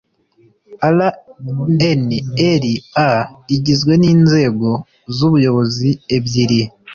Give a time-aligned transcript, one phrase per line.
[0.93, 1.09] rnra
[3.55, 4.69] igizwe n inzego
[5.15, 6.61] z ubuyobozi ebyiri